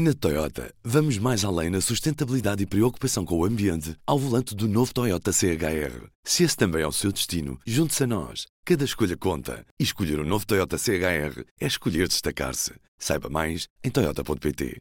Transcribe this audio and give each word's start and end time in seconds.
Na 0.00 0.14
Toyota, 0.14 0.72
vamos 0.84 1.18
mais 1.18 1.44
além 1.44 1.70
na 1.70 1.80
sustentabilidade 1.80 2.62
e 2.62 2.66
preocupação 2.66 3.24
com 3.24 3.36
o 3.36 3.44
ambiente 3.44 3.96
ao 4.06 4.16
volante 4.16 4.54
do 4.54 4.68
novo 4.68 4.94
Toyota 4.94 5.32
CHR. 5.32 6.06
Se 6.22 6.44
esse 6.44 6.56
também 6.56 6.82
é 6.82 6.86
o 6.86 6.92
seu 6.92 7.10
destino, 7.10 7.58
junte-se 7.66 8.04
a 8.04 8.06
nós. 8.06 8.46
Cada 8.64 8.84
escolha 8.84 9.16
conta. 9.16 9.66
E 9.76 9.82
escolher 9.82 10.20
o 10.20 10.22
um 10.22 10.24
novo 10.24 10.46
Toyota 10.46 10.78
CHR 10.78 11.42
é 11.60 11.66
escolher 11.66 12.06
destacar-se. 12.06 12.74
Saiba 12.96 13.28
mais 13.28 13.66
em 13.82 13.90
Toyota.pt. 13.90 14.80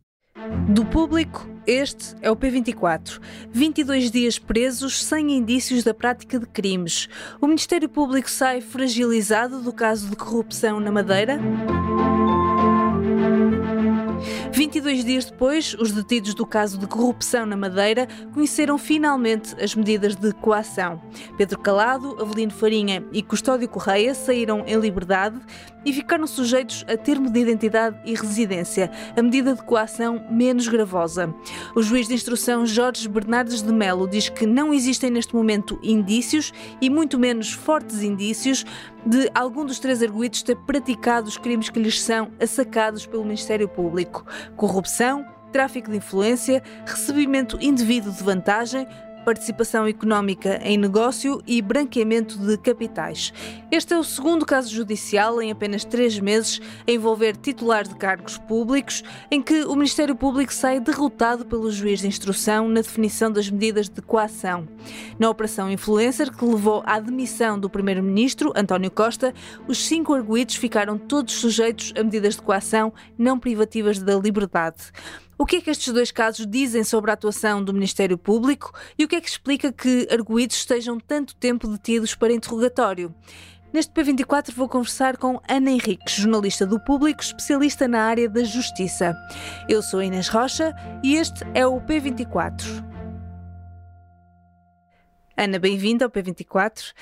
Do 0.69 0.85
público, 0.85 1.49
este 1.65 2.15
é 2.21 2.29
o 2.29 2.35
P24. 2.35 3.19
22 3.51 4.11
dias 4.11 4.37
presos 4.37 5.03
sem 5.03 5.35
indícios 5.35 5.83
da 5.83 5.95
prática 5.95 6.37
de 6.37 6.45
crimes. 6.45 7.09
O 7.41 7.47
Ministério 7.47 7.89
Público 7.89 8.29
sai 8.29 8.61
fragilizado 8.61 9.63
do 9.63 9.73
caso 9.73 10.11
de 10.11 10.15
corrupção 10.15 10.79
na 10.79 10.91
Madeira? 10.91 11.39
22 14.51 15.05
dias 15.05 15.25
depois, 15.25 15.75
os 15.79 15.91
detidos 15.91 16.33
do 16.33 16.45
caso 16.45 16.77
de 16.77 16.87
corrupção 16.87 17.45
na 17.45 17.55
Madeira 17.55 18.07
conheceram 18.33 18.77
finalmente 18.77 19.55
as 19.61 19.75
medidas 19.75 20.15
de 20.15 20.31
coação. 20.33 21.01
Pedro 21.37 21.59
Calado, 21.59 22.21
Avelino 22.21 22.51
Farinha 22.51 23.03
e 23.11 23.21
Custódio 23.21 23.67
Correia 23.67 24.13
saíram 24.15 24.63
em 24.65 24.79
liberdade 24.79 25.39
e 25.85 25.93
ficaram 25.93 26.27
sujeitos 26.27 26.83
a 26.87 26.97
termo 26.97 27.29
de 27.29 27.39
identidade 27.39 27.97
e 28.03 28.13
residência, 28.13 28.91
a 29.15 29.21
medida 29.21 29.53
de 29.53 29.63
coação 29.63 30.21
menos 30.29 30.67
gravosa. 30.67 31.33
O 31.75 31.81
juiz 31.81 32.09
de 32.09 32.13
instrução 32.13 32.65
Jorge 32.65 33.07
Bernardes 33.07 33.61
de 33.61 33.71
Melo 33.71 34.05
diz 34.05 34.27
que 34.27 34.45
não 34.45 34.73
existem 34.73 35.09
neste 35.09 35.33
momento 35.33 35.79
indícios 35.81 36.51
e 36.81 36.89
muito 36.89 37.17
menos 37.17 37.53
fortes 37.53 38.03
indícios 38.03 38.65
de 39.05 39.31
algum 39.33 39.65
dos 39.65 39.79
três 39.79 40.03
arguídos 40.03 40.43
ter 40.43 40.57
praticado 40.57 41.29
os 41.29 41.37
crimes 41.37 41.69
que 41.69 41.79
lhes 41.79 42.01
são 42.01 42.29
assacados 42.41 43.05
pelo 43.05 43.23
Ministério 43.23 43.69
Público: 43.69 44.06
corrupção, 44.55 45.25
tráfico 45.51 45.89
de 45.91 45.97
influência, 45.97 46.61
recebimento 46.85 47.57
indevido 47.61 48.11
de 48.11 48.23
vantagem, 48.23 48.87
participação 49.27 49.85
económica 49.85 50.57
em 50.63 50.77
negócio 50.77 51.43
e 51.45 51.61
branqueamento 51.61 52.37
de 52.37 52.57
capitais. 52.57 53.33
Este 53.69 53.93
é 53.93 53.99
o 53.99 54.03
segundo 54.03 54.45
caso 54.45 54.73
judicial 54.73 55.41
em 55.41 55.51
apenas 55.51 55.83
três 55.83 56.17
meses 56.17 56.61
a 56.87 56.91
envolver 56.91 57.35
titulares 57.35 57.89
de 57.89 57.97
cargos 57.97 58.37
públicos, 58.37 59.03
em 59.29 59.41
que 59.41 59.65
o 59.65 59.75
Ministério 59.75 60.15
Público 60.15 60.53
sai 60.53 60.79
derrotado 60.79 61.45
pelo 61.45 61.69
juiz 61.69 61.99
de 61.99 62.07
instrução 62.07 62.69
na 62.69 62.79
definição 62.79 63.29
das 63.29 63.49
medidas 63.49 63.89
de 63.89 64.01
coação. 64.01 64.65
Na 65.19 65.29
Operação 65.29 65.69
Influencer, 65.69 66.31
que 66.31 66.45
levou 66.45 66.81
à 66.85 66.97
demissão 66.97 67.59
do 67.59 67.69
Primeiro-Ministro, 67.69 68.53
António 68.55 68.89
Costa, 68.89 69.33
os 69.67 69.85
cinco 69.85 70.13
arguídos 70.13 70.55
ficaram 70.55 70.97
todos 70.97 71.33
sujeitos 71.33 71.91
a 71.99 72.01
medidas 72.01 72.35
de 72.35 72.41
coação 72.41 72.93
não 73.17 73.37
privativas 73.37 73.99
da 73.99 74.15
liberdade. 74.15 74.93
O 75.39 75.45
que 75.45 75.57
é 75.57 75.61
que 75.61 75.69
estes 75.69 75.93
dois 75.93 76.11
casos 76.11 76.47
dizem 76.47 76.83
sobre 76.83 77.11
a 77.11 77.13
atuação 77.13 77.63
do 77.63 77.71
Ministério 77.71 78.17
Público 78.17 78.71
e 78.97 79.05
o 79.05 79.07
que 79.07 79.17
é 79.17 79.21
que 79.21 79.29
explica 79.29 79.71
que 79.71 80.07
arguídos 80.09 80.55
estejam 80.57 80.99
tanto 80.99 81.35
tempo 81.35 81.67
detidos 81.67 82.15
para 82.15 82.33
interrogatório? 82.33 83.13
Neste 83.71 83.93
P24 83.93 84.51
vou 84.55 84.67
conversar 84.67 85.15
com 85.15 85.39
Ana 85.47 85.69
Henriques, 85.69 86.15
jornalista 86.15 86.65
do 86.65 86.79
Público, 86.79 87.21
especialista 87.21 87.87
na 87.87 88.01
área 88.01 88.27
da 88.27 88.43
justiça. 88.43 89.15
Eu 89.69 89.83
sou 89.83 90.01
Inês 90.01 90.27
Rocha 90.27 90.73
e 91.03 91.15
este 91.15 91.43
é 91.53 91.67
o 91.67 91.79
P24. 91.81 92.83
Ana, 95.37 95.59
bem-vinda 95.59 96.05
ao 96.05 96.09
P24. 96.09 96.93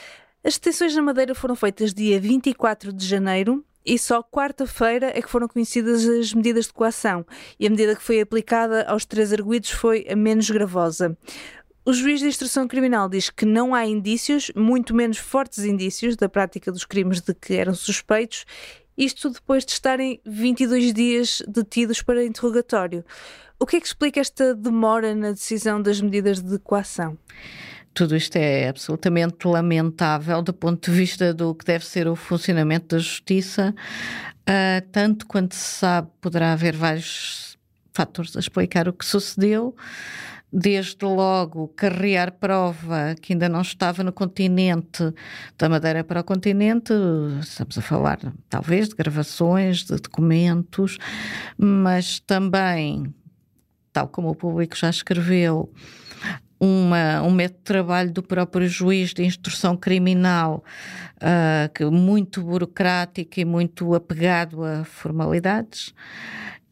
As 0.43 0.55
detenções 0.55 0.93
na 0.93 1.01
Madeira 1.01 1.33
foram 1.33 1.55
feitas 1.55 1.93
dia 1.93 2.19
24 2.19 2.91
de 2.91 3.07
janeiro 3.07 3.63
e 3.85 3.99
só 3.99 4.23
quarta-feira 4.23 5.11
é 5.15 5.21
que 5.21 5.29
foram 5.29 5.47
conhecidas 5.47 6.07
as 6.07 6.33
medidas 6.33 6.65
de 6.65 6.73
coação 6.73 7.25
e 7.59 7.67
a 7.67 7.69
medida 7.69 7.95
que 7.95 8.01
foi 8.01 8.19
aplicada 8.19 8.83
aos 8.83 9.05
três 9.05 9.31
arguídos 9.31 9.69
foi 9.69 10.05
a 10.09 10.15
menos 10.15 10.49
gravosa. 10.49 11.15
O 11.85 11.93
juiz 11.93 12.19
de 12.19 12.25
instrução 12.25 12.67
criminal 12.67 13.07
diz 13.07 13.29
que 13.29 13.45
não 13.45 13.75
há 13.75 13.85
indícios, 13.85 14.51
muito 14.55 14.95
menos 14.95 15.19
fortes 15.19 15.63
indícios, 15.63 16.15
da 16.15 16.27
prática 16.27 16.71
dos 16.71 16.83
crimes 16.83 17.21
de 17.21 17.31
que 17.35 17.53
eram 17.53 17.75
suspeitos, 17.75 18.43
isto 18.97 19.29
depois 19.29 19.63
de 19.63 19.73
estarem 19.73 20.19
22 20.25 20.91
dias 20.91 21.43
detidos 21.47 22.01
para 22.01 22.25
interrogatório. 22.25 23.05
O 23.59 23.67
que 23.67 23.77
é 23.77 23.79
que 23.79 23.85
explica 23.85 24.19
esta 24.19 24.55
demora 24.55 25.13
na 25.13 25.31
decisão 25.31 25.79
das 25.79 26.01
medidas 26.01 26.41
de 26.41 26.57
coação? 26.57 27.17
Tudo 27.95 28.15
isto 28.15 28.35
é 28.35 28.67
absolutamente 28.67 29.47
lamentável 29.47 30.41
do 30.41 30.53
ponto 30.53 30.91
de 30.91 30.95
vista 30.95 31.33
do 31.33 31.55
que 31.55 31.63
deve 31.63 31.85
ser 31.85 32.07
o 32.09 32.15
funcionamento 32.15 32.95
da 32.95 32.99
justiça. 33.01 33.73
Uh, 34.41 34.85
tanto 34.91 35.25
quanto 35.25 35.55
se 35.55 35.79
sabe, 35.79 36.09
poderá 36.19 36.51
haver 36.51 36.75
vários 36.75 37.57
fatores 37.93 38.35
a 38.35 38.39
explicar 38.41 38.89
o 38.89 38.93
que 38.93 39.05
sucedeu. 39.05 39.73
Desde 40.51 41.05
logo, 41.05 41.69
carregar 41.69 42.33
prova 42.33 43.15
que 43.21 43.33
ainda 43.33 43.47
não 43.47 43.61
estava 43.61 44.03
no 44.03 44.11
continente, 44.11 45.13
da 45.57 45.69
Madeira 45.69 46.03
para 46.03 46.19
o 46.19 46.23
continente, 46.23 46.93
estamos 47.41 47.77
a 47.77 47.81
falar 47.81 48.19
talvez 48.49 48.89
de 48.89 48.95
gravações, 48.95 49.85
de 49.85 49.95
documentos, 49.95 50.97
mas 51.57 52.19
também, 52.19 53.13
tal 53.91 54.07
como 54.07 54.29
o 54.29 54.35
público 54.35 54.75
já 54.77 54.89
escreveu, 54.89 55.73
uma, 56.59 57.21
um 57.21 57.31
método 57.31 57.59
de 57.59 57.63
trabalho 57.63 58.11
do 58.11 58.23
próprio 58.23 58.67
juiz 58.67 59.13
de 59.13 59.23
instrução 59.23 59.75
criminal 59.75 60.63
uh, 61.17 61.71
que 61.73 61.85
muito 61.85 62.41
burocrático 62.41 63.39
e 63.39 63.45
muito 63.45 63.93
apegado 63.93 64.63
a 64.63 64.83
formalidades 64.83 65.93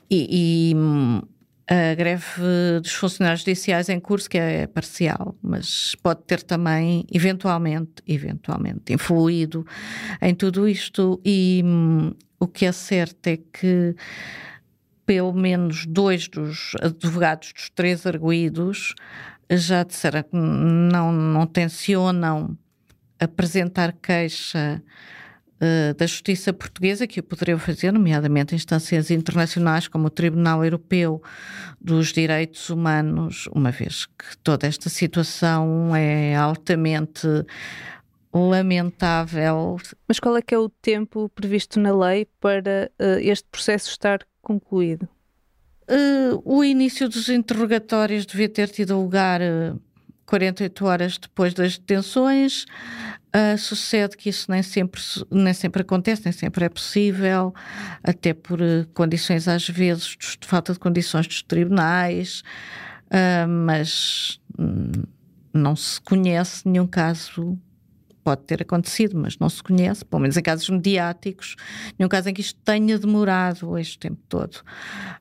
e, 0.09 0.71
e 0.71 0.75
hum, 0.75 1.21
a 1.67 1.95
greve 1.95 2.23
dos 2.81 2.93
funcionários 2.93 3.41
judiciais 3.41 3.89
em 3.89 3.99
curso, 3.99 4.29
que 4.29 4.37
é 4.37 4.67
parcial, 4.67 5.35
mas 5.41 5.95
pode 6.03 6.21
ter 6.23 6.41
também, 6.43 7.05
eventualmente, 7.11 8.03
eventualmente, 8.07 8.93
influído 8.93 9.65
em 10.21 10.35
tudo 10.35 10.67
isto. 10.67 11.21
E 11.25 11.61
hum, 11.65 12.13
o 12.39 12.47
que 12.47 12.65
é 12.65 12.71
certo 12.71 13.27
é 13.27 13.37
que 13.37 13.95
pelo 15.05 15.33
menos 15.33 15.85
dois 15.85 16.27
dos 16.27 16.73
advogados 16.81 17.51
dos 17.53 17.69
três 17.69 18.05
arguídos 18.05 18.93
já 19.49 19.83
disseram 19.83 20.23
que 20.23 20.35
não, 20.35 21.11
não 21.11 21.45
tencionam 21.45 22.57
apresentar 23.19 23.93
queixa 23.93 24.81
uh, 25.55 25.93
da 25.95 26.05
justiça 26.05 26.53
portuguesa, 26.53 27.07
que 27.07 27.19
o 27.19 27.23
poderiam 27.23 27.57
fazer, 27.57 27.91
nomeadamente 27.91 28.55
instâncias 28.55 29.11
internacionais 29.11 29.87
como 29.87 30.07
o 30.07 30.09
Tribunal 30.09 30.63
Europeu 30.63 31.21
dos 31.79 32.11
Direitos 32.11 32.69
Humanos, 32.69 33.47
uma 33.53 33.71
vez 33.71 34.05
que 34.05 34.37
toda 34.43 34.67
esta 34.67 34.89
situação 34.89 35.95
é 35.95 36.35
altamente 36.35 37.27
lamentável. 38.33 39.77
Mas 40.07 40.19
qual 40.19 40.35
é 40.37 40.41
que 40.41 40.55
é 40.55 40.57
o 40.57 40.69
tempo 40.69 41.29
previsto 41.29 41.79
na 41.79 41.95
lei 41.95 42.27
para 42.39 42.91
uh, 42.99 43.19
este 43.19 43.47
processo 43.49 43.89
estar 43.89 44.19
concluído? 44.41 45.07
Uh, 45.89 46.41
o 46.45 46.63
início 46.63 47.09
dos 47.09 47.29
interrogatórios 47.29 48.25
devia 48.25 48.47
ter 48.47 48.69
tido 48.69 48.99
lugar 48.99 49.41
uh, 49.41 49.43
eh, 49.43 49.73
48 50.25 50.85
horas 50.85 51.17
depois 51.17 51.53
das 51.53 51.77
detenções. 51.77 52.65
Uh, 53.35 53.57
sucede 53.57 54.15
que 54.15 54.29
isso 54.29 54.49
nem 54.51 54.61
sempre, 54.61 55.01
nem 55.31 55.53
sempre 55.53 55.81
acontece, 55.81 56.21
nem 56.23 56.31
sempre 56.31 56.65
é 56.65 56.69
possível, 56.69 57.53
até 58.03 58.33
por 58.33 58.61
uh, 58.61 58.87
condições, 58.93 59.47
às 59.47 59.67
vezes, 59.67 60.15
de 60.39 60.47
falta 60.47 60.71
de 60.71 60.79
condições 60.79 61.25
dos 61.27 61.41
tribunais, 61.41 62.43
uh, 63.07 63.47
mas 63.47 64.39
hum, 64.57 64.91
não 65.51 65.75
se 65.75 65.99
conhece 66.01 66.67
nenhum 66.67 66.85
caso 66.85 67.57
pode 68.23 68.43
ter 68.43 68.61
acontecido, 68.61 69.17
mas 69.17 69.37
não 69.37 69.49
se 69.49 69.61
conhece, 69.61 70.03
pelo 70.05 70.21
menos 70.21 70.37
em 70.37 70.41
casos 70.41 70.69
mediáticos, 70.69 71.55
nenhum 71.97 72.09
caso 72.09 72.29
em 72.29 72.33
que 72.33 72.41
isto 72.41 72.59
tenha 72.63 72.97
demorado 72.97 73.77
este 73.77 73.99
tempo 73.99 74.19
todo. 74.29 74.61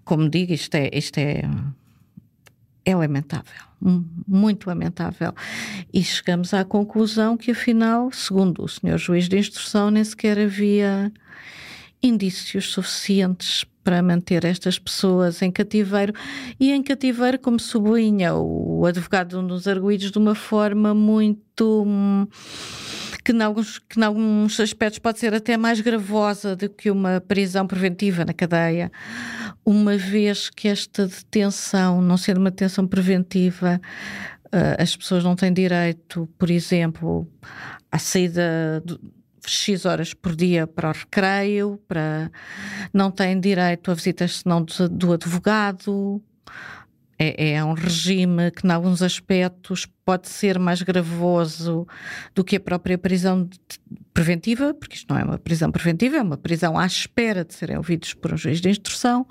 Como 0.05 0.29
digo, 0.29 0.53
isto 0.53 0.75
é, 0.75 0.91
isto 0.93 1.19
é, 1.19 1.43
é 2.85 2.97
lamentável, 2.97 3.65
muito 4.27 4.67
lamentável. 4.67 5.35
E 5.93 6.03
chegamos 6.03 6.55
à 6.55 6.65
conclusão 6.65 7.37
que, 7.37 7.51
afinal, 7.51 8.11
segundo 8.13 8.63
o 8.65 8.69
senhor 8.69 8.99
juiz 8.99 9.29
de 9.29 9.39
instrução, 9.39 9.91
nem 9.91 10.05
sequer 10.05 10.39
havia 10.39 11.13
indícios 12.03 12.73
suficientes 12.73 13.65
para 13.85 14.03
manter 14.03 14.45
estas 14.45 14.79
pessoas 14.79 15.43
em 15.43 15.51
cativeiro 15.51 16.13
e 16.59 16.71
em 16.71 16.83
cativeiro, 16.83 17.39
como 17.39 17.59
sublinha 17.59 18.35
o 18.35 18.85
advogado 18.87 19.43
dos 19.43 19.67
arguídos, 19.67 20.11
de 20.11 20.19
uma 20.19 20.35
forma 20.35 20.95
muito 20.95 21.87
que, 23.25 23.33
em 23.33 23.43
alguns, 23.43 23.79
que 23.79 24.01
em 24.01 24.03
alguns 24.03 24.59
aspectos 24.59 24.99
pode 24.99 25.19
ser 25.19 25.35
até 25.35 25.57
mais 25.57 25.81
gravosa 25.81 26.57
do 26.57 26.69
que 26.69 26.91
uma 26.91 27.21
prisão 27.21 27.67
preventiva 27.67 28.25
na 28.25 28.33
cadeia, 28.33 28.91
uma 29.65 29.97
vez 29.97 30.51
que 30.51 30.69
esta 30.69 31.07
detenção, 31.07 32.03
não 32.03 32.17
sendo 32.17 32.39
uma 32.39 32.51
detenção 32.51 32.87
preventiva, 32.87 33.81
uh, 34.47 34.83
as 34.83 34.97
pessoas 34.97 35.23
não 35.23 35.37
têm 35.37 35.53
direito, 35.53 36.29
por 36.39 36.51
exemplo, 36.51 37.29
à 37.91 37.99
saída 37.99 38.83
do, 38.85 39.01
X 39.47 39.85
horas 39.85 40.15
por 40.15 40.37
dia 40.37 40.67
para 40.67 40.91
o 40.91 40.93
recreio, 40.93 41.81
para 41.89 42.31
não 42.93 43.11
têm 43.11 43.41
direito 43.41 43.91
a 43.91 43.95
visitas 43.95 44.39
senão 44.39 44.65
do 44.91 45.13
advogado. 45.13 46.23
É, 47.25 47.53
é, 47.53 47.65
um 47.65 47.75
regime 47.75 48.51
que, 48.51 48.67
em 48.67 48.71
alguns 48.71 49.01
aspectos, 49.01 49.87
pode 50.05 50.29
ser 50.29 50.59
mais 50.59 50.83
gravoso 50.83 51.87
do 52.35 52.43
que 52.43 52.57
a 52.57 52.61
própria 52.61 52.99
prisão 52.99 53.49
preventiva, 54.13 54.75
porque 54.75 54.97
isto 54.97 55.15
não 55.15 55.21
é 55.21 55.25
uma 55.25 55.39
prisão 55.39 55.71
preventiva, 55.71 56.17
é 56.17 56.23
uma 56.23 56.37
prisão 56.37 56.77
à 56.77 56.85
espera 56.85 57.45
de 57.45 57.55
serem 57.55 57.77
ouvidos 57.77 58.13
por 58.15 58.33
um 58.33 58.37
juiz 58.37 58.61
de 58.61 58.69
instrução. 58.69 59.25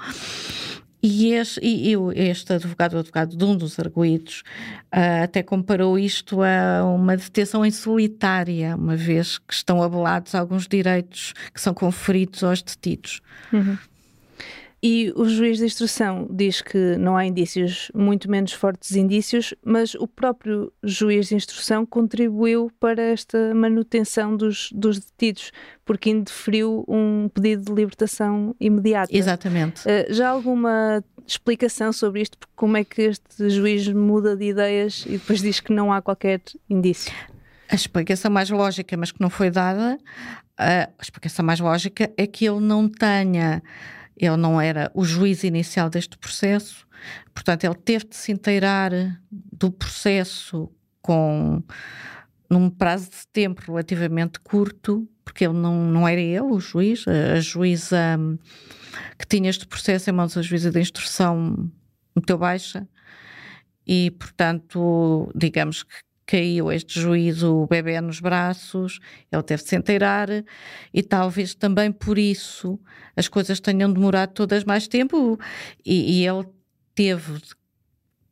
E 1.04 1.34
este, 1.34 1.60
e, 1.62 1.94
este 2.16 2.54
advogado, 2.54 2.98
advogado 2.98 3.36
de 3.36 3.44
um 3.44 3.58
dos 3.58 3.78
arguídos, 3.78 4.44
uh, 4.94 5.24
até 5.24 5.42
comparou 5.44 5.98
isto 5.98 6.42
a 6.44 6.86
uma 6.86 7.18
detenção 7.18 7.66
em 7.66 7.72
solitária, 7.72 8.76
uma 8.76 8.96
vez 8.96 9.40
que 9.40 9.54
estão 9.54 9.82
abalados 9.82 10.34
alguns 10.36 10.68
direitos 10.68 11.34
que 11.54 11.60
são 11.60 11.74
conferidos 11.74 12.44
aos 12.44 12.62
detidos. 12.62 13.20
Uhum. 13.52 13.78
E 14.84 15.14
o 15.16 15.26
juiz 15.26 15.60
de 15.60 15.66
instrução 15.66 16.28
diz 16.32 16.60
que 16.60 16.98
não 16.98 17.16
há 17.16 17.24
indícios, 17.24 17.92
muito 17.94 18.30
menos 18.30 18.52
fortes 18.52 18.96
indícios, 18.96 19.54
mas 19.64 19.94
o 19.94 20.08
próprio 20.08 20.74
juiz 20.84 21.28
de 21.28 21.36
instrução 21.36 21.86
contribuiu 21.86 22.72
para 22.80 23.00
esta 23.00 23.54
manutenção 23.54 24.36
dos, 24.36 24.72
dos 24.72 25.00
detidos, 25.00 25.52
porque 25.86 26.10
indeferiu 26.10 26.84
um 26.88 27.30
pedido 27.30 27.66
de 27.66 27.72
libertação 27.72 28.56
imediata. 28.60 29.16
Exatamente. 29.16 29.82
Uh, 29.82 30.12
já 30.12 30.30
alguma 30.30 31.04
explicação 31.28 31.94
sobre 31.94 32.24
isto? 32.24 32.40
Como 32.56 32.76
é 32.76 32.84
que 32.84 33.04
este 33.04 33.52
juiz 33.52 33.88
muda 33.88 34.36
de 34.36 34.46
ideias 34.46 35.06
e 35.06 35.12
depois 35.12 35.42
diz 35.42 35.60
que 35.60 35.72
não 35.72 35.94
há 35.94 36.02
qualquer 36.02 36.42
indício? 36.68 37.14
A 37.70 37.76
explicação 37.76 38.32
mais 38.32 38.50
lógica, 38.50 38.98
mas 38.98 39.12
que 39.12 39.22
não 39.22 39.30
foi 39.30 39.52
dada, 39.52 40.00
a 40.58 40.90
explicação 41.00 41.46
mais 41.46 41.60
lógica 41.60 42.12
é 42.18 42.26
que 42.26 42.46
ele 42.46 42.60
não 42.60 42.90
tenha 42.90 43.62
ele 44.16 44.38
não 44.38 44.60
era 44.60 44.92
o 44.94 45.04
juiz 45.04 45.44
inicial 45.44 45.90
deste 45.90 46.18
processo, 46.18 46.88
portanto, 47.34 47.64
ele 47.64 47.76
teve 47.76 48.06
de 48.06 48.16
se 48.16 48.32
inteirar 48.32 48.92
do 49.32 49.72
processo 49.72 50.72
com 51.02 51.64
num 52.50 52.70
prazo 52.70 53.10
de 53.10 53.28
tempo 53.32 53.62
relativamente 53.66 54.40
curto, 54.42 55.08
porque 55.24 55.46
ele 55.46 55.54
não, 55.54 55.86
não 55.86 56.06
era 56.06 56.20
ele 56.20 56.42
o 56.42 56.60
juiz, 56.60 57.06
a, 57.08 57.34
a 57.34 57.40
juíza 57.40 58.18
um, 58.20 58.38
que 59.18 59.26
tinha 59.26 59.50
este 59.50 59.66
processo 59.66 60.10
em 60.10 60.14
mãos, 60.14 60.36
a 60.36 60.42
juíza 60.42 60.70
de 60.70 60.82
instrução 60.82 61.72
muito 62.14 62.38
baixa, 62.38 62.86
e 63.88 64.12
portanto, 64.12 65.32
digamos 65.34 65.84
que 65.84 65.96
caiu 66.32 66.72
este 66.72 66.98
juízo 66.98 67.54
o 67.54 67.68
bebê 67.68 68.00
nos 68.00 68.22
braços, 68.22 69.00
ele 69.30 69.44
teve 69.44 69.64
de 69.64 69.68
se 69.68 69.76
inteirar 69.76 70.30
e 70.94 71.04
talvez 71.04 71.54
também 71.54 71.92
por 71.92 72.18
isso 72.18 72.80
as 73.18 73.28
coisas 73.28 73.60
tenham 73.60 73.92
demorado 73.92 74.32
todas 74.32 74.64
mais 74.64 74.88
tempo 74.88 75.38
e, 75.86 76.22
e 76.22 76.26
ele 76.26 76.48
teve, 76.96 77.38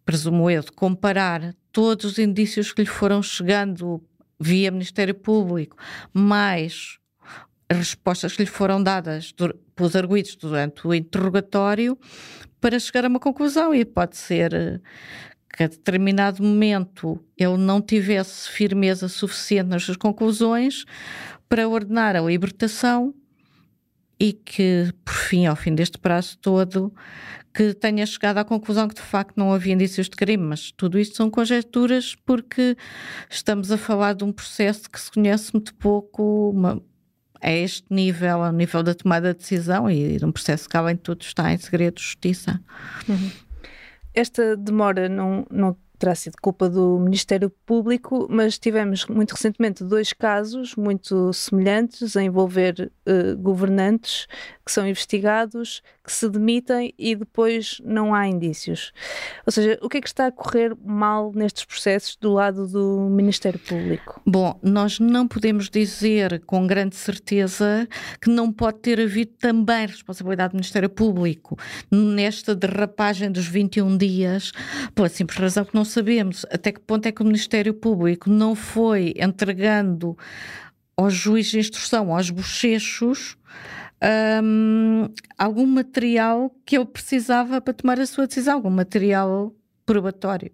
presumo 0.05 0.49
eu, 0.49 0.61
de 0.61 0.71
comparar 0.71 1.53
todos 1.73 2.05
os 2.05 2.19
indícios 2.19 2.71
que 2.71 2.83
lhe 2.83 2.87
foram 2.87 3.21
chegando 3.21 4.01
via 4.39 4.71
Ministério 4.71 5.13
Público, 5.13 5.75
mais 6.13 6.99
as 7.67 7.77
respostas 7.77 8.33
que 8.33 8.43
lhe 8.43 8.49
foram 8.49 8.81
dadas 8.81 9.35
pelos 9.75 9.93
arguídos 9.93 10.37
durante 10.37 10.87
o 10.87 10.93
interrogatório 10.93 11.99
para 12.61 12.79
chegar 12.79 13.03
a 13.03 13.09
uma 13.09 13.19
conclusão 13.19 13.75
e 13.75 13.83
pode 13.83 14.15
ser 14.15 14.81
que 15.53 15.63
a 15.63 15.67
determinado 15.67 16.43
momento 16.43 17.23
ele 17.37 17.57
não 17.57 17.81
tivesse 17.81 18.49
firmeza 18.49 19.07
suficiente 19.07 19.67
nas 19.67 19.83
suas 19.83 19.97
conclusões 19.97 20.85
para 21.47 21.67
ordenar 21.67 22.15
a 22.15 22.21
libertação 22.21 23.13
e 24.19 24.33
que, 24.33 24.93
por 25.03 25.13
fim, 25.13 25.45
ao 25.45 25.55
fim 25.55 25.73
deste 25.73 25.97
prazo 25.97 26.37
todo, 26.37 26.93
que 27.53 27.73
tenha 27.73 28.05
chegado 28.05 28.37
à 28.37 28.43
conclusão 28.43 28.87
que 28.87 28.95
de 28.95 29.01
facto 29.01 29.35
não 29.37 29.51
havia 29.51 29.73
indícios 29.73 30.07
de 30.07 30.15
crime, 30.15 30.43
mas 30.43 30.71
tudo 30.71 30.99
isto 30.99 31.15
são 31.15 31.29
conjecturas 31.29 32.15
porque 32.25 32.77
estamos 33.29 33.71
a 33.71 33.77
falar 33.77 34.13
de 34.13 34.23
um 34.23 34.31
processo 34.31 34.89
que 34.89 34.99
se 34.99 35.11
conhece 35.11 35.53
muito 35.53 35.73
pouco 35.75 36.51
uma, 36.51 36.81
a 37.41 37.51
este 37.51 37.85
nível, 37.89 38.43
ao 38.43 38.51
nível 38.51 38.83
da 38.83 38.93
tomada 38.93 39.33
de 39.33 39.39
decisão 39.39 39.89
e 39.89 40.17
de 40.17 40.25
um 40.25 40.31
processo 40.31 40.69
que 40.69 40.77
além 40.77 40.95
de 40.95 41.01
tudo 41.01 41.21
está 41.21 41.51
em 41.51 41.57
segredo 41.57 41.95
de 41.95 42.03
justiça. 42.03 42.61
Uhum 43.07 43.48
esta 44.13 44.55
demora 44.55 45.07
não, 45.07 45.45
não 45.49 45.75
terá 45.99 46.15
sido 46.15 46.35
culpa 46.41 46.69
do 46.69 46.97
Ministério 46.97 47.51
Público, 47.65 48.25
mas 48.29 48.57
tivemos 48.57 49.05
muito 49.05 49.33
recentemente 49.33 49.83
dois 49.83 50.13
casos 50.13 50.75
muito 50.75 51.33
semelhantes 51.33 52.15
a 52.15 52.23
envolver 52.23 52.91
uh, 53.05 53.37
governantes 53.37 54.25
que 54.65 54.71
são 54.71 54.87
investigados, 54.87 55.81
que 56.03 56.11
se 56.11 56.29
demitem 56.29 56.93
e 56.97 57.15
depois 57.15 57.81
não 57.83 58.13
há 58.13 58.27
indícios. 58.27 58.93
Ou 59.45 59.51
seja, 59.51 59.77
o 59.81 59.89
que 59.89 59.97
é 59.97 60.01
que 60.01 60.07
está 60.07 60.27
a 60.27 60.31
correr 60.31 60.75
mal 60.85 61.31
nestes 61.35 61.65
processos 61.65 62.15
do 62.15 62.33
lado 62.33 62.67
do 62.67 63.09
Ministério 63.09 63.59
Público? 63.59 64.21
Bom, 64.25 64.57
nós 64.61 64.99
não 64.99 65.27
podemos 65.27 65.69
dizer 65.69 66.41
com 66.45 66.65
grande 66.65 66.95
certeza 66.95 67.87
que 68.21 68.29
não 68.29 68.51
pode 68.51 68.79
ter 68.79 69.01
havido 69.01 69.31
também 69.39 69.87
responsabilidade 69.87 70.51
do 70.51 70.57
Ministério 70.57 70.89
Público 70.89 71.57
nesta 71.91 72.55
derrapagem 72.55 73.31
dos 73.31 73.47
21 73.47 73.97
dias, 73.97 74.51
pela 74.93 75.09
simples 75.09 75.39
razão 75.39 75.65
que 75.65 75.75
não 75.75 75.83
sabemos 75.89 76.45
até 76.51 76.71
que 76.71 76.79
ponto 76.79 77.05
é 77.05 77.11
que 77.11 77.21
o 77.21 77.25
Ministério 77.25 77.73
Público 77.73 78.29
não 78.29 78.55
foi 78.55 79.13
entregando 79.17 80.17
aos 80.95 81.13
juízes 81.13 81.51
de 81.51 81.59
instrução, 81.59 82.13
aos 82.13 82.29
bochechos, 82.29 83.37
um, 84.43 85.07
algum 85.37 85.65
material 85.65 86.53
que 86.65 86.77
ele 86.77 86.85
precisava 86.85 87.59
para 87.59 87.73
tomar 87.73 87.99
a 87.99 88.05
sua 88.05 88.27
decisão, 88.27 88.55
algum 88.55 88.69
material 88.69 89.53
probatório. 89.85 90.51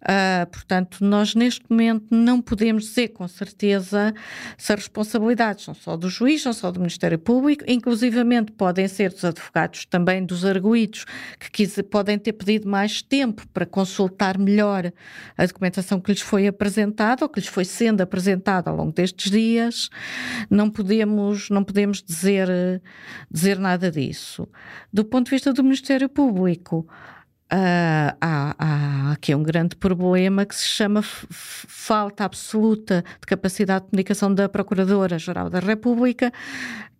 Uh, 0.00 0.46
portanto, 0.50 0.98
nós 1.00 1.34
neste 1.34 1.64
momento 1.68 2.06
não 2.10 2.40
podemos 2.40 2.84
dizer 2.84 3.08
com 3.08 3.26
certeza 3.26 4.14
se 4.56 4.72
as 4.72 4.78
responsabilidades 4.78 5.64
são 5.64 5.74
só 5.74 5.96
do 5.96 6.08
juiz, 6.08 6.42
são 6.42 6.52
só 6.52 6.70
do 6.70 6.78
Ministério 6.78 7.18
Público, 7.18 7.64
inclusivamente 7.66 8.52
podem 8.52 8.86
ser 8.86 9.10
dos 9.10 9.24
advogados, 9.24 9.84
também 9.86 10.24
dos 10.24 10.44
arguídos, 10.44 11.04
que 11.40 11.50
quis, 11.50 11.82
podem 11.90 12.16
ter 12.16 12.32
pedido 12.32 12.68
mais 12.68 13.02
tempo 13.02 13.46
para 13.48 13.66
consultar 13.66 14.38
melhor 14.38 14.92
a 15.36 15.46
documentação 15.46 16.00
que 16.00 16.12
lhes 16.12 16.20
foi 16.20 16.46
apresentada 16.46 17.24
ou 17.24 17.28
que 17.28 17.40
lhes 17.40 17.48
foi 17.48 17.64
sendo 17.64 18.00
apresentada 18.00 18.70
ao 18.70 18.76
longo 18.76 18.92
destes 18.92 19.30
dias. 19.32 19.90
Não 20.48 20.70
podemos, 20.70 21.50
não 21.50 21.64
podemos 21.64 22.00
dizer, 22.02 22.48
dizer 23.28 23.58
nada 23.58 23.90
disso. 23.90 24.48
Do 24.92 25.04
ponto 25.04 25.24
de 25.24 25.32
vista 25.32 25.52
do 25.52 25.64
Ministério 25.64 26.08
Público, 26.08 26.88
Uh, 27.50 28.12
há, 28.20 28.54
há, 28.58 29.12
aqui 29.12 29.34
um 29.34 29.42
grande 29.42 29.74
problema 29.74 30.44
que 30.44 30.54
se 30.54 30.68
chama 30.68 31.00
falta 31.02 32.24
absoluta 32.24 33.02
de 33.18 33.26
capacidade 33.26 33.86
de 33.86 33.90
comunicação 33.90 34.34
da 34.34 34.50
Procuradora-Geral 34.50 35.48
da 35.48 35.58
República, 35.58 36.30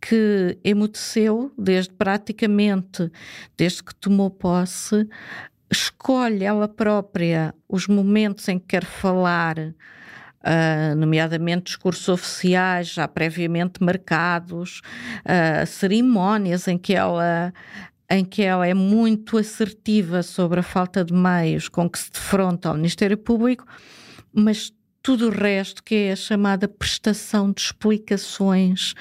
que 0.00 0.58
emuteceu 0.64 1.52
desde 1.58 1.92
praticamente, 1.92 3.12
desde 3.58 3.82
que 3.82 3.94
tomou 3.94 4.30
posse, 4.30 5.06
escolhe 5.70 6.44
ela 6.44 6.66
própria 6.66 7.54
os 7.68 7.86
momentos 7.86 8.48
em 8.48 8.58
que 8.58 8.68
quer 8.68 8.84
falar. 8.84 9.58
Uh, 10.38 10.94
nomeadamente 10.94 11.64
discursos 11.64 12.08
oficiais 12.08 12.86
já 12.86 13.08
previamente 13.08 13.82
marcados, 13.82 14.80
uh, 15.26 15.66
cerimónias 15.66 16.68
em 16.68 16.78
que 16.78 16.94
ela 16.94 17.52
em 18.10 18.24
que 18.24 18.42
ela 18.42 18.66
é 18.66 18.74
muito 18.74 19.36
assertiva 19.36 20.22
sobre 20.22 20.60
a 20.60 20.62
falta 20.62 21.04
de 21.04 21.12
meios 21.12 21.68
com 21.68 21.88
que 21.88 21.98
se 21.98 22.10
defronta 22.10 22.68
ao 22.68 22.74
Ministério 22.74 23.18
Público, 23.18 23.66
mas 24.32 24.72
tudo 25.02 25.28
o 25.28 25.30
resto, 25.30 25.82
que 25.82 25.94
é 25.94 26.12
a 26.12 26.16
chamada 26.16 26.68
prestação 26.68 27.52
de 27.52 27.60
explicações, 27.60 28.94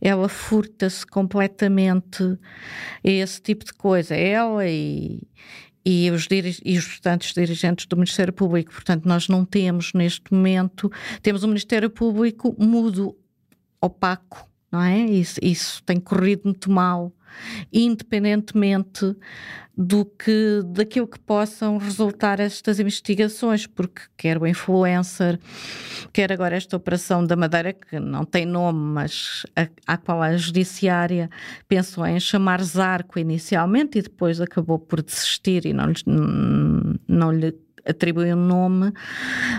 ela 0.00 0.28
furta-se 0.28 1.06
completamente 1.06 2.22
a 3.04 3.10
esse 3.10 3.40
tipo 3.40 3.64
de 3.64 3.72
coisa. 3.72 4.14
Ela 4.14 4.66
e, 4.68 5.20
e 5.84 6.10
os, 6.10 6.28
e 6.64 6.78
os 6.78 6.86
restantes 6.86 7.32
dirigentes 7.32 7.86
do 7.86 7.96
Ministério 7.96 8.32
Público. 8.32 8.72
Portanto, 8.72 9.06
nós 9.06 9.26
não 9.28 9.44
temos 9.44 9.92
neste 9.94 10.32
momento, 10.32 10.92
temos 11.22 11.42
um 11.42 11.48
Ministério 11.48 11.90
Público 11.90 12.54
mudo, 12.58 13.16
opaco, 13.80 14.48
não 14.70 14.82
é? 14.82 15.00
Isso, 15.00 15.40
isso 15.42 15.82
tem 15.82 15.98
corrido 15.98 16.42
muito 16.44 16.70
mal 16.70 17.12
independentemente 17.72 19.16
do 19.76 20.04
que 20.04 20.60
daquilo 20.66 21.06
que 21.06 21.20
possam 21.20 21.78
resultar 21.78 22.40
estas 22.40 22.80
investigações, 22.80 23.64
porque 23.64 24.02
quer 24.16 24.36
o 24.36 24.44
influencer, 24.44 25.38
quer 26.12 26.32
agora 26.32 26.56
esta 26.56 26.76
operação 26.76 27.24
da 27.24 27.36
Madeira, 27.36 27.72
que 27.72 28.00
não 28.00 28.24
tem 28.24 28.44
nome, 28.44 28.80
mas 28.80 29.46
a, 29.54 29.68
a 29.86 29.96
qual 29.96 30.20
a 30.20 30.36
judiciária 30.36 31.30
pensou 31.68 32.04
em 32.04 32.18
chamar 32.18 32.60
Zarco 32.62 33.20
inicialmente 33.20 33.98
e 33.98 34.02
depois 34.02 34.40
acabou 34.40 34.80
por 34.80 35.00
desistir 35.00 35.64
e 35.64 35.72
não, 35.72 35.92
não 37.06 37.30
lhe 37.30 37.54
atribuem 37.88 38.34
um 38.34 38.46
nome, 38.46 38.92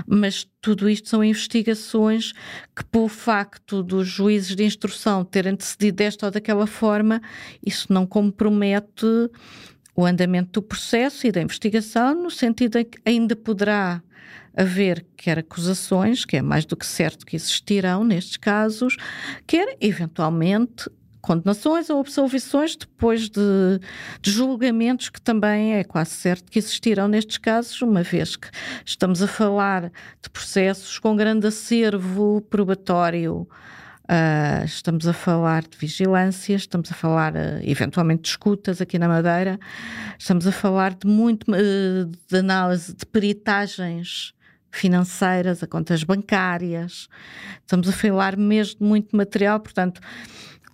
mas 0.05 0.48
tudo 0.62 0.89
isto 0.89 1.09
são 1.09 1.24
investigações 1.24 2.33
que, 2.75 2.86
pelo 2.86 3.07
facto 3.07 3.81
dos 3.81 4.07
juízes 4.07 4.55
de 4.55 4.63
instrução 4.63 5.25
terem 5.25 5.55
decidido 5.55 5.98
desta 5.98 6.27
ou 6.27 6.31
daquela 6.31 6.67
forma, 6.67 7.21
isso 7.65 7.91
não 7.91 8.05
compromete 8.05 9.05
o 9.95 10.05
andamento 10.05 10.62
do 10.62 10.62
processo 10.62 11.27
e 11.27 11.31
da 11.31 11.41
investigação, 11.41 12.24
no 12.24 12.31
sentido 12.31 12.77
em 12.77 12.86
que 12.86 13.00
ainda 13.05 13.36
poderá 13.36 14.01
haver 14.55 15.05
quer 15.15 15.39
acusações, 15.39 16.25
que 16.25 16.38
é 16.38 16.41
mais 16.41 16.65
do 16.65 16.75
que 16.75 16.86
certo 16.86 17.25
que 17.25 17.36
existirão 17.36 18.03
nestes 18.03 18.38
casos, 18.38 18.98
quer 19.45 19.77
eventualmente 19.79 20.89
condenações 21.22 21.90
ou 21.90 22.00
absolvições 22.00 22.76
depois 22.76 23.30
de, 23.30 23.80
de, 24.22 24.32
julgamentos 24.32 25.10
que 25.10 25.22
também 25.22 25.76
é 25.76 25.84
quase 25.84 26.12
certo 26.12 26.52
que 26.52 26.60
existirão 26.60 27.08
nestes 27.08 27.38
casos, 27.38 27.82
uma 27.82 28.04
vez 28.04 28.36
que 28.36 28.50
estamos 28.86 29.22
a 29.22 29.28
falar 29.28 29.92
de 30.22 30.30
processos 30.32 30.98
com 31.00 31.16
grande 31.16 31.48
acervo 31.48 32.42
probatório. 32.50 33.48
Uh, 34.10 34.66
estamos 34.66 35.08
a 35.08 35.14
falar 35.14 35.62
de 35.62 35.78
vigilância, 35.78 36.56
estamos 36.56 36.92
a 36.92 36.96
falar 36.96 37.36
uh, 37.36 37.60
eventualmente 37.62 38.24
de 38.24 38.30
escutas 38.30 38.82
aqui 38.82 38.98
na 38.98 39.08
Madeira, 39.08 39.60
estamos 40.18 40.48
a 40.48 40.52
falar 40.52 40.96
de 40.96 41.06
muito 41.06 41.44
uh, 41.52 42.06
de 42.28 42.38
análise 42.38 42.92
de 42.92 43.06
peritagens 43.06 44.34
financeiras, 44.72 45.62
a 45.62 45.68
contas 45.68 46.04
bancárias, 46.04 47.08
estamos 47.62 47.88
a 47.88 47.92
falar 47.92 48.36
mesmo 48.36 48.80
de 48.80 48.84
muito 48.84 49.16
material, 49.16 49.60
portanto, 49.60 50.02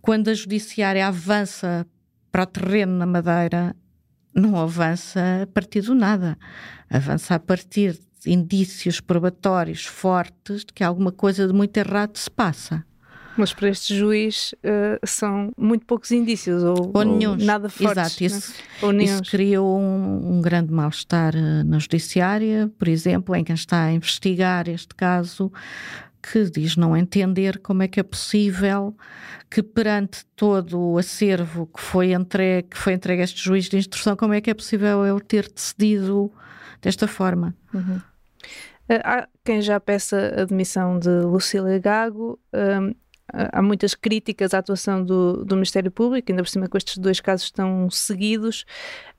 quando 0.05 0.27
a 0.27 0.35
judiciária 0.35 1.07
avança 1.07 1.83
para 2.31 2.43
o 2.43 2.45
terreno 2.45 2.95
na 2.95 3.07
Madeira, 3.07 3.75
não 4.35 4.55
avança 4.55 5.41
a 5.41 5.47
partir 5.47 5.81
do 5.81 5.95
nada, 5.95 6.37
avança 6.87 7.33
a 7.33 7.39
partir 7.39 7.99
de 8.21 8.31
indícios 8.31 9.01
probatórios 9.01 9.83
fortes 9.83 10.63
de 10.63 10.71
que 10.71 10.83
alguma 10.83 11.11
coisa 11.11 11.47
de 11.47 11.53
muito 11.53 11.75
errado 11.77 12.17
se 12.17 12.29
passa. 12.29 12.85
Mas 13.35 13.51
para 13.51 13.67
este 13.67 13.97
juiz 13.97 14.53
uh, 14.63 14.99
são 15.03 15.51
muito 15.57 15.87
poucos 15.87 16.11
indícios 16.11 16.63
ou, 16.63 16.91
ou, 16.93 17.29
ou 17.29 17.35
nada 17.37 17.67
fortes. 17.67 18.21
Exato, 18.21 18.21
né? 18.21 18.27
isso, 18.27 18.93
né? 18.93 19.03
isso 19.03 19.23
criou 19.23 19.79
um, 19.79 20.37
um 20.37 20.41
grande 20.41 20.71
mal-estar 20.71 21.35
uh, 21.35 21.63
na 21.65 21.79
judiciária, 21.79 22.71
por 22.77 22.87
exemplo, 22.87 23.35
em 23.35 23.43
quem 23.43 23.55
está 23.55 23.85
a 23.85 23.91
investigar 23.91 24.69
este 24.69 24.93
caso, 24.93 25.51
que 26.31 26.49
diz 26.49 26.75
não 26.75 26.97
entender 26.97 27.59
como 27.59 27.83
é 27.83 27.87
que 27.87 27.99
é 27.99 28.03
possível 28.03 28.95
que 29.49 29.61
perante 29.61 30.25
todo 30.35 30.79
o 30.79 30.97
acervo 30.97 31.67
que 31.67 31.79
foi 31.79 32.13
entregue, 32.13 32.69
que 32.69 32.77
foi 32.77 32.93
entregue 32.93 33.21
a 33.21 33.25
este 33.25 33.43
juiz 33.43 33.69
de 33.69 33.77
instrução, 33.77 34.15
como 34.15 34.33
é 34.33 34.41
que 34.41 34.49
é 34.49 34.53
possível 34.53 35.05
ele 35.05 35.21
ter 35.21 35.47
decidido 35.47 36.31
desta 36.81 37.07
forma. 37.07 37.55
Uhum. 37.73 37.97
Uh, 37.97 39.01
há 39.03 39.27
quem 39.43 39.61
já 39.61 39.79
peça 39.79 40.33
a 40.41 40.45
demissão 40.45 40.97
de 40.97 41.09
Lucília 41.09 41.77
Gago. 41.79 42.39
Um, 42.53 42.95
há 43.31 43.61
muitas 43.61 43.93
críticas 43.93 44.53
à 44.53 44.59
atuação 44.59 45.03
do, 45.03 45.45
do 45.45 45.55
Ministério 45.55 45.91
Público, 45.91 46.31
ainda 46.31 46.43
por 46.43 46.49
cima 46.49 46.67
que 46.67 46.77
estes 46.77 46.97
dois 46.97 47.19
casos 47.19 47.45
estão 47.45 47.89
seguidos. 47.89 48.65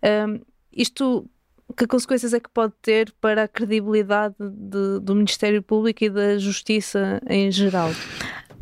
Um, 0.03 0.41
isto, 0.73 1.29
que 1.75 1.87
consequências 1.87 2.33
é 2.33 2.41
que 2.41 2.49
pode 2.49 2.73
ter 2.81 3.13
para 3.21 3.45
a 3.45 3.49
credibilidade 3.49 4.35
de, 4.39 5.01
do 5.01 5.15
Ministério 5.15 5.63
Público 5.63 6.05
e 6.05 6.11
da 6.11 6.39
Justiça 6.39 7.21
em 7.29 7.51
geral? 7.51 7.91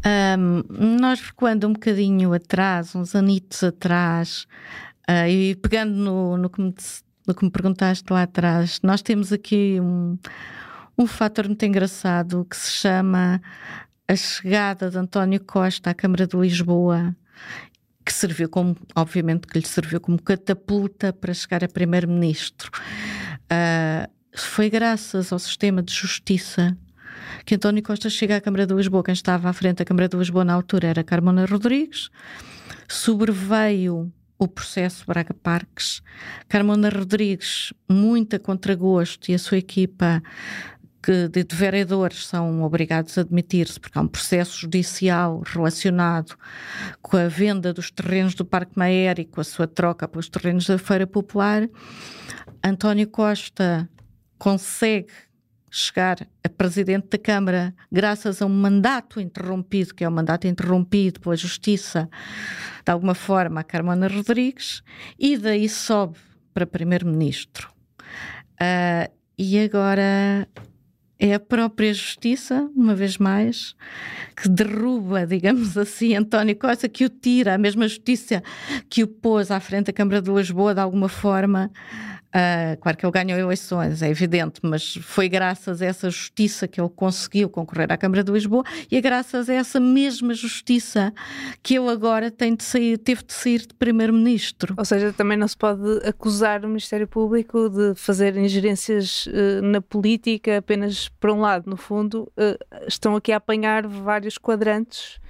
Um, 0.06 0.62
nós 1.00 1.20
recuando 1.20 1.66
um 1.66 1.72
bocadinho 1.72 2.32
atrás, 2.32 2.94
uns 2.94 3.14
anitos 3.14 3.62
atrás, 3.62 4.46
uh, 5.08 5.26
e 5.28 5.54
pegando 5.56 5.94
no, 5.94 6.36
no, 6.36 6.50
que 6.50 6.60
me, 6.60 6.74
no 7.26 7.34
que 7.34 7.44
me 7.44 7.50
perguntaste 7.50 8.04
lá 8.12 8.22
atrás, 8.22 8.80
nós 8.82 9.00
temos 9.00 9.32
aqui 9.32 9.78
um, 9.80 10.18
um 10.98 11.06
fator 11.06 11.46
muito 11.46 11.64
engraçado 11.64 12.46
que 12.48 12.56
se 12.56 12.72
chama 12.72 13.40
a 14.06 14.16
chegada 14.16 14.90
de 14.90 14.98
António 14.98 15.42
Costa 15.42 15.90
à 15.90 15.94
Câmara 15.94 16.26
de 16.26 16.36
Lisboa, 16.36 17.16
que 18.04 18.12
serviu 18.12 18.48
como, 18.48 18.76
obviamente, 18.94 19.46
que 19.46 19.58
lhe 19.58 19.66
serviu 19.66 20.00
como 20.00 20.20
catapulta 20.20 21.12
para 21.12 21.32
chegar 21.32 21.64
a 21.64 21.68
primeiro-ministro. 21.68 22.70
Uh, 23.44 24.10
foi 24.36 24.68
graças 24.68 25.32
ao 25.32 25.38
sistema 25.38 25.82
de 25.82 25.92
justiça 25.92 26.76
que 27.44 27.54
António 27.54 27.82
Costa 27.82 28.10
chega 28.10 28.36
à 28.36 28.40
Câmara 28.40 28.66
de 28.66 28.74
Lisboa. 28.74 29.02
Quem 29.02 29.12
estava 29.12 29.48
à 29.48 29.52
frente 29.52 29.78
da 29.78 29.84
Câmara 29.84 30.08
de 30.08 30.16
Lisboa 30.16 30.44
na 30.44 30.54
altura 30.54 30.88
era 30.88 31.04
Carmona 31.04 31.46
Rodrigues. 31.46 32.10
Sobreveio 32.88 34.12
o 34.38 34.48
processo 34.48 35.04
Braga 35.06 35.34
Parques. 35.34 36.02
Carmona 36.48 36.88
Rodrigues, 36.88 37.72
muito 37.88 38.36
a 38.36 38.38
contragosto, 38.38 39.30
e 39.30 39.34
a 39.34 39.38
sua 39.38 39.58
equipa 39.58 40.22
que 41.04 41.28
de, 41.28 41.44
de 41.44 41.54
vereadores 41.54 42.26
são 42.26 42.62
obrigados 42.62 43.18
a 43.18 43.20
admitir-se, 43.20 43.78
porque 43.78 43.98
há 43.98 44.00
um 44.00 44.08
processo 44.08 44.58
judicial 44.58 45.42
relacionado 45.44 46.34
com 47.02 47.18
a 47.18 47.28
venda 47.28 47.74
dos 47.74 47.90
terrenos 47.90 48.34
do 48.34 48.42
Parque 48.42 48.78
Maério 48.78 49.20
e 49.20 49.26
com 49.26 49.38
a 49.38 49.44
sua 49.44 49.66
troca 49.66 50.08
pelos 50.08 50.30
terrenos 50.30 50.66
da 50.66 50.78
Feira 50.78 51.06
Popular. 51.06 51.68
António 52.64 53.06
Costa 53.06 53.86
consegue 54.38 55.12
chegar 55.70 56.26
a 56.42 56.48
presidente 56.48 57.08
da 57.10 57.18
Câmara 57.18 57.74
graças 57.92 58.40
a 58.40 58.46
um 58.46 58.48
mandato 58.48 59.20
interrompido, 59.20 59.94
que 59.94 60.04
é 60.04 60.08
um 60.08 60.12
mandato 60.12 60.46
interrompido 60.46 61.20
pela 61.20 61.36
Justiça, 61.36 62.08
de 62.82 62.90
alguma 62.90 63.14
forma, 63.14 63.60
a 63.60 63.64
Carmona 63.64 64.08
Rodrigues, 64.08 64.82
e 65.18 65.36
daí 65.36 65.68
sobe 65.68 66.16
para 66.54 66.66
primeiro-ministro. 66.66 67.68
Uh, 68.54 69.12
e 69.36 69.58
agora 69.58 70.48
é 71.18 71.34
a 71.34 71.40
própria 71.40 71.92
justiça, 71.92 72.68
uma 72.74 72.94
vez 72.94 73.18
mais, 73.18 73.74
que 74.36 74.48
derruba, 74.48 75.26
digamos 75.26 75.76
assim, 75.78 76.14
António 76.14 76.56
Costa, 76.56 76.88
que 76.88 77.04
o 77.04 77.08
tira, 77.08 77.54
a 77.54 77.58
mesma 77.58 77.86
justiça 77.86 78.42
que 78.88 79.02
o 79.02 79.08
pôs 79.08 79.50
à 79.50 79.60
frente 79.60 79.86
da 79.86 79.92
Câmara 79.92 80.20
de 80.20 80.30
Lisboa, 80.30 80.74
de 80.74 80.80
alguma 80.80 81.08
forma, 81.08 81.70
Uh, 82.34 82.76
claro 82.80 82.98
que 82.98 83.06
ele 83.06 83.12
ganhou 83.12 83.38
eleições, 83.38 84.02
é 84.02 84.10
evidente, 84.10 84.58
mas 84.60 84.96
foi 85.02 85.28
graças 85.28 85.80
a 85.80 85.86
essa 85.86 86.10
justiça 86.10 86.66
que 86.66 86.80
ele 86.80 86.88
conseguiu 86.88 87.48
concorrer 87.48 87.92
à 87.92 87.96
Câmara 87.96 88.24
de 88.24 88.32
Lisboa 88.32 88.64
e 88.90 88.96
é 88.96 89.00
graças 89.00 89.48
a 89.48 89.54
essa 89.54 89.78
mesma 89.78 90.34
justiça 90.34 91.14
que 91.62 91.78
ele 91.78 91.88
agora 91.88 92.32
tem 92.32 92.56
de 92.56 92.64
sair, 92.64 92.98
teve 92.98 93.22
de 93.22 93.32
sair 93.32 93.60
de 93.60 93.74
Primeiro-Ministro. 93.74 94.74
Ou 94.76 94.84
seja, 94.84 95.12
também 95.12 95.38
não 95.38 95.46
se 95.46 95.56
pode 95.56 95.80
acusar 96.04 96.64
o 96.64 96.68
Ministério 96.68 97.06
Público 97.06 97.68
de 97.70 97.94
fazer 97.94 98.36
ingerências 98.36 99.26
uh, 99.26 99.62
na 99.62 99.80
política 99.80 100.58
apenas 100.58 101.08
por 101.08 101.30
um 101.30 101.38
lado. 101.38 101.70
No 101.70 101.76
fundo, 101.76 102.32
uh, 102.36 102.84
estão 102.88 103.14
aqui 103.14 103.30
a 103.30 103.36
apanhar 103.36 103.86
vários 103.86 104.38
quadrantes. 104.38 105.20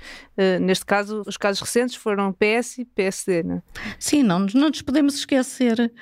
neste 0.60 0.86
caso, 0.86 1.22
os 1.26 1.36
casos 1.36 1.60
recentes 1.60 1.96
foram 1.96 2.32
PS 2.32 2.78
e 2.78 2.84
PSD, 2.86 3.42
não 3.42 3.56
é? 3.56 3.62
Sim, 3.98 4.22
não, 4.22 4.46
não 4.54 4.68
nos 4.68 4.80
podemos 4.80 5.16
esquecer 5.16 5.92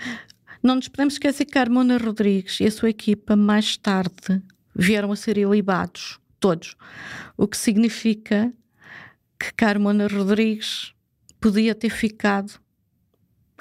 não 0.62 0.76
nos 0.76 0.88
podemos 0.88 1.14
esquecer 1.14 1.44
que 1.44 1.52
Carmona 1.52 1.98
Rodrigues 1.98 2.60
e 2.60 2.66
a 2.66 2.70
sua 2.70 2.90
equipa 2.90 3.34
mais 3.34 3.76
tarde 3.76 4.42
vieram 4.74 5.10
a 5.10 5.16
ser 5.16 5.36
ilibados, 5.36 6.20
todos. 6.38 6.76
O 7.36 7.48
que 7.48 7.56
significa 7.56 8.52
que 9.38 9.52
Carmona 9.54 10.06
Rodrigues 10.06 10.94
podia 11.40 11.74
ter 11.74 11.90
ficado 11.90 12.61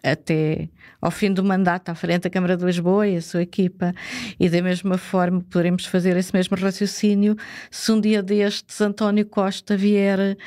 até 0.03 0.69
ao 1.01 1.09
fim 1.09 1.33
do 1.33 1.43
mandato 1.43 1.89
à 1.89 1.95
frente 1.95 2.23
da 2.23 2.29
Câmara 2.29 2.55
de 2.55 2.63
Lisboa 2.63 3.07
e 3.07 3.17
a 3.17 3.21
sua 3.21 3.41
equipa. 3.41 3.93
E 4.39 4.49
da 4.49 4.61
mesma 4.61 4.97
forma 4.97 5.41
poderemos 5.49 5.85
fazer 5.85 6.15
esse 6.17 6.33
mesmo 6.33 6.55
raciocínio 6.57 7.35
se 7.69 7.91
um 7.91 7.99
dia 7.99 8.21
destes 8.21 8.79
António 8.81 9.25
Costa 9.25 9.75
vier, 9.75 10.37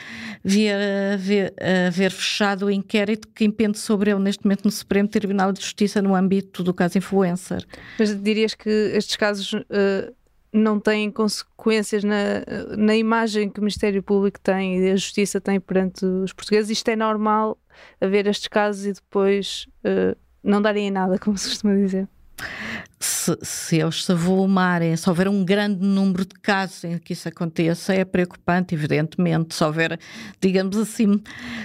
vier 0.45 1.15
a, 1.15 1.17
ver, 1.17 1.55
a 1.61 1.91
ver 1.91 2.11
fechado 2.11 2.67
o 2.67 2.71
inquérito 2.71 3.29
que 3.29 3.45
impende 3.45 3.79
sobre 3.79 4.11
ele 4.11 4.21
neste 4.21 4.45
momento 4.45 4.65
no 4.65 4.71
Supremo 4.71 5.09
Tribunal 5.09 5.53
de 5.53 5.61
Justiça 5.61 6.01
no 6.01 6.15
âmbito 6.15 6.63
do 6.63 6.73
caso 6.73 6.99
influencer. 6.99 7.65
Mas 7.99 8.15
dirias 8.15 8.55
que 8.55 8.71
estes 8.71 9.17
casos... 9.17 9.53
Uh 9.53 10.24
não 10.55 10.79
têm 10.79 11.11
consequências 11.11 12.05
na, 12.05 12.17
na 12.79 12.95
imagem 12.95 13.51
que 13.51 13.59
o 13.59 13.63
Ministério 13.63 14.01
Público 14.01 14.39
tem 14.39 14.79
e 14.79 14.91
a 14.93 14.97
Justiça 14.97 15.41
tem 15.41 15.59
perante 15.59 16.07
os 16.07 16.33
portugueses. 16.33 16.71
Isto 16.71 16.91
é 16.91 16.97
normal 16.97 17.59
haver 18.01 18.29
estes 18.29 18.47
casos 18.47 18.87
e 18.87 18.93
depois 18.93 19.67
uh, 19.85 20.17
não 20.45 20.63
darem 20.63 20.87
em 20.87 20.91
nada, 20.93 21.19
como 21.19 21.37
se 21.37 21.49
costuma 21.49 21.75
dizer. 21.75 22.09
Se, 23.01 23.37
se, 23.43 23.81
eles 23.81 24.05
se 24.05 24.13
avolumarem, 24.13 24.97
se 24.97 25.09
houver 25.09 25.29
um 25.29 25.45
grande 25.45 25.85
número 25.85 26.25
de 26.25 26.35
casos 26.37 26.85
em 26.85 26.99
que 26.99 27.13
isso 27.13 27.29
aconteça, 27.29 27.93
é 27.93 28.05
preocupante, 28.05 28.75
evidentemente. 28.75 29.55
Se 29.55 29.65
houver, 29.65 29.99
digamos 30.41 30.77
assim, 30.77 31.21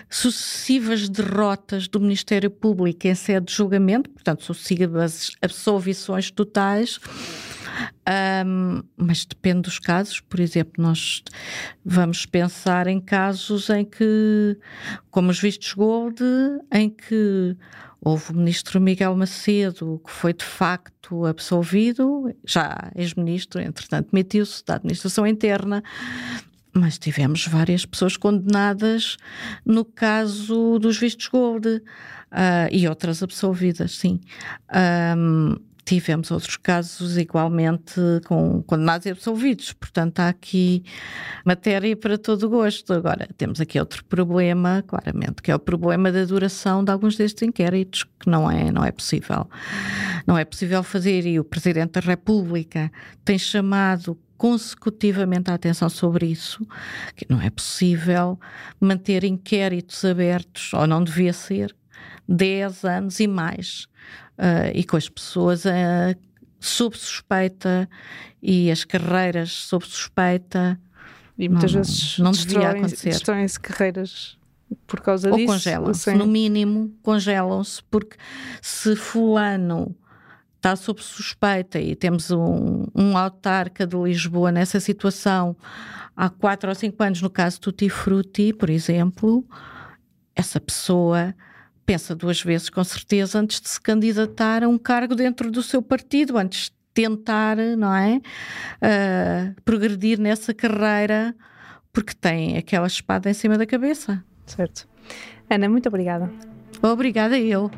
sucessivas 0.10 1.08
derrotas 1.08 1.88
do 1.88 2.00
Ministério 2.00 2.50
Público 2.50 3.08
em 3.08 3.16
sede 3.16 3.48
de 3.48 3.54
julgamento, 3.54 4.10
portanto, 4.10 4.44
sucessivas 4.44 5.32
absolvições 5.42 6.30
totais, 6.32 7.00
um, 8.46 8.82
mas 8.98 9.26
depende 9.26 9.62
dos 9.62 9.80
casos. 9.80 10.20
Por 10.20 10.40
exemplo, 10.40 10.74
nós 10.78 11.24
vamos 11.84 12.26
pensar 12.26 12.88
em 12.88 13.00
casos 13.00 13.70
em 13.70 13.86
que, 13.86 14.58
como 15.10 15.30
os 15.30 15.40
vistos 15.40 15.74
gold, 15.74 16.22
em 16.72 16.90
que 16.90 17.56
Houve 18.02 18.32
o 18.32 18.36
ministro 18.36 18.80
Miguel 18.80 19.16
Macedo, 19.16 20.02
que 20.06 20.12
foi 20.12 20.34
de 20.34 20.46
facto 20.46 21.26
absolvido, 21.26 22.34
já 22.46 22.92
ex-ministro, 22.96 23.62
entretanto 23.62 24.10
demitiu-se 24.12 24.64
da 24.66 24.76
administração 24.76 25.28
interna, 25.28 25.84
mas 26.74 26.98
tivemos 26.98 27.46
várias 27.46 27.86
pessoas 27.86 28.16
condenadas 28.16 29.18
no 29.66 29.84
caso 29.84 30.80
dos 30.80 30.98
vistos 30.98 31.28
gold 31.28 31.68
uh, 31.68 31.82
e 32.72 32.88
outras 32.88 33.22
absolvidas, 33.22 33.98
sim. 33.98 34.22
Um, 35.18 35.56
tivemos 35.90 36.30
outros 36.30 36.56
casos 36.56 37.18
igualmente 37.18 38.00
com 38.28 38.62
condenados 38.62 39.08
e 39.08 39.10
absolvidos, 39.10 39.74
portanto 39.74 40.20
há 40.20 40.30
aqui 40.30 40.84
matéria 41.44 41.98
para 41.98 42.16
todo 42.16 42.48
gosto. 42.48 42.94
Agora, 42.94 43.28
temos 43.36 43.60
aqui 43.60 43.80
outro 43.80 44.06
problema, 44.06 44.84
claramente, 44.86 45.42
que 45.42 45.50
é 45.50 45.56
o 45.56 45.60
problema 45.60 46.12
da 46.12 46.26
duração 46.26 46.84
de 46.84 46.92
alguns 46.92 47.18
destes 47.18 47.42
inquéritos, 47.42 48.04
que 48.20 48.30
não 48.30 48.52
é, 48.52 48.72
não 48.72 48.86
é 48.86 48.92
possível. 48.92 49.50
Não 50.28 50.38
é 50.38 50.46
possível 50.46 50.84
fazer, 50.84 51.26
e 51.26 51.40
o 51.40 51.44
Presidente 51.44 51.94
da 51.94 52.02
República 52.02 52.92
tem 53.26 53.40
chamado 53.40 54.16
consecutivamente 54.38 55.50
a 55.50 55.56
atenção 55.56 55.90
sobre 55.90 56.28
isso, 56.28 56.68
que 57.16 57.26
não 57.28 57.42
é 57.42 57.50
possível 57.50 58.40
manter 58.80 59.24
inquéritos 59.24 60.06
abertos, 60.06 60.72
ou 60.72 60.86
não 60.86 61.04
devia 61.04 61.34
ser, 61.34 61.76
10 62.30 62.86
anos 62.86 63.20
e 63.20 63.28
mais, 63.28 63.88
uh, 64.38 64.72
e 64.74 64.84
com 64.84 64.96
as 64.96 65.10
pessoas 65.10 65.66
uh, 65.66 66.16
sob 66.60 66.96
suspeita 66.96 67.90
e 68.42 68.70
as 68.70 68.84
carreiras 68.86 69.52
sob 69.52 69.86
suspeita. 69.86 70.80
E 71.38 71.50
muitas 71.50 71.74
não, 71.74 71.82
vezes 71.82 72.20
não 72.20 72.32
devia 72.32 72.70
acontecer. 72.70 73.10
Destroem-se 73.10 73.60
carreiras 73.60 74.38
por 74.86 75.02
causa 75.02 75.30
Ou 75.30 75.38
disso. 75.38 75.52
Ou 75.52 75.56
congelam-se, 75.56 76.14
no 76.14 76.28
mínimo 76.28 76.94
congelam-se, 77.02 77.82
porque 77.90 78.18
se 78.62 78.96
fulano 78.96 79.96
está 80.58 80.76
sob 80.76 81.02
suspeita 81.02 81.80
e 81.80 81.96
temos 81.96 82.30
um, 82.30 82.86
um 82.94 83.18
autarca 83.18 83.88
de 83.88 83.96
Lisboa 83.96 84.52
nessa 84.52 84.80
situação 84.80 85.56
há 86.16 86.30
quatro 86.30 86.70
ou 86.70 86.76
cinco 86.76 87.02
anos, 87.02 87.22
no 87.22 87.30
caso 87.30 87.62
Tutti 87.62 87.90
Frutti, 87.90 88.52
por 88.52 88.70
exemplo, 88.70 89.46
essa 90.36 90.60
pessoa 90.60 91.34
pensa 91.90 92.14
duas 92.14 92.40
vezes, 92.40 92.70
com 92.70 92.84
certeza, 92.84 93.40
antes 93.40 93.60
de 93.60 93.68
se 93.68 93.82
candidatar 93.82 94.64
a 94.64 94.68
um 94.68 94.78
cargo 94.78 95.16
dentro 95.16 95.50
do 95.50 95.64
seu 95.64 95.82
partido, 95.82 96.38
antes 96.38 96.66
de 96.66 96.72
tentar, 96.94 97.58
não 97.58 97.92
é? 97.96 98.18
Uh, 98.78 99.62
progredir 99.66 100.20
nessa 100.20 100.54
carreira, 100.54 101.34
porque 101.92 102.14
tem 102.14 102.58
aquela 102.58 102.86
espada 102.86 103.28
em 103.28 103.34
cima 103.34 103.58
da 103.58 103.66
cabeça. 103.66 104.24
Certo. 104.46 104.88
Ana, 105.50 105.68
muito 105.68 105.90
obrigada. 105.90 106.32
Obrigada 106.80 107.40
eu. 107.40 107.72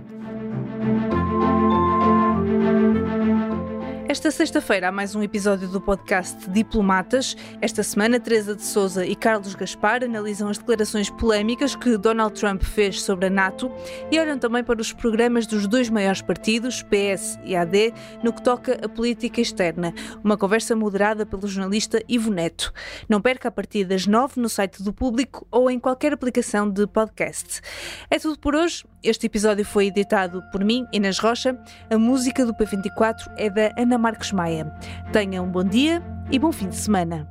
Esta 4.12 4.30
sexta-feira 4.30 4.90
há 4.90 4.92
mais 4.92 5.16
um 5.16 5.24
episódio 5.24 5.70
do 5.70 5.80
podcast 5.80 6.50
Diplomatas. 6.50 7.34
Esta 7.62 7.82
semana, 7.82 8.20
Teresa 8.20 8.54
de 8.54 8.62
Souza 8.62 9.06
e 9.06 9.16
Carlos 9.16 9.56
Gaspar 9.56 10.04
analisam 10.04 10.50
as 10.50 10.58
declarações 10.58 11.10
polémicas 11.10 11.78
que 11.78 11.96
Donald 11.98 12.38
Trump 12.38 12.62
fez 12.62 13.02
sobre 13.02 13.28
a 13.28 13.30
NATO 13.30 13.72
e 14.12 14.20
olham 14.20 14.38
também 14.38 14.66
para 14.66 14.82
os 14.82 14.92
programas 14.92 15.48
dos 15.48 15.66
dois 15.66 15.90
maiores 15.90 16.22
partidos, 16.22 16.84
PS 16.84 17.40
e 17.46 17.56
AD, 17.56 17.94
no 18.22 18.34
que 18.34 18.44
toca 18.44 18.78
a 18.84 18.90
política 18.90 19.40
externa. 19.40 19.94
Uma 20.22 20.36
conversa 20.36 20.76
moderada 20.76 21.26
pelo 21.26 21.48
jornalista 21.48 22.04
Ivo 22.06 22.32
Neto. 22.32 22.74
Não 23.08 23.22
perca 23.22 23.48
a 23.48 23.52
partir 23.52 23.86
das 23.86 24.06
nove 24.06 24.42
no 24.42 24.50
site 24.50 24.84
do 24.84 24.92
Público 24.92 25.48
ou 25.50 25.72
em 25.72 25.80
qualquer 25.80 26.12
aplicação 26.12 26.70
de 26.70 26.86
podcast. 26.86 27.62
É 28.10 28.20
tudo 28.20 28.38
por 28.38 28.56
hoje. 28.56 28.84
Este 29.04 29.26
episódio 29.26 29.66
foi 29.66 29.88
editado 29.88 30.44
por 30.52 30.64
mim, 30.64 30.88
Inês 30.92 31.18
Rocha. 31.18 31.58
A 31.90 31.98
música 31.98 32.46
do 32.46 32.54
P24 32.54 33.32
é 33.36 33.50
da 33.50 33.74
Ana 33.76 33.98
Marcos 33.98 34.32
Maia. 34.32 34.72
Tenha 35.12 35.42
um 35.42 35.50
bom 35.50 35.64
dia 35.64 36.04
e 36.30 36.38
bom 36.38 36.52
fim 36.52 36.70
de 36.70 36.76
semana. 36.76 37.28